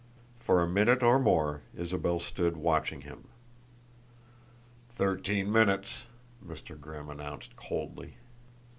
For 0.39 0.63
a 0.63 0.67
minute 0.67 1.03
or 1.03 1.19
more 1.19 1.61
Isabel 1.77 2.19
stood 2.19 2.57
watching 2.57 3.01
him. 3.01 3.27
"Thirteen 4.89 5.51
minutes!" 5.51 6.05
Mr. 6.43 6.79
Grimm 6.79 7.07
announced 7.07 7.55
coldly. 7.55 8.15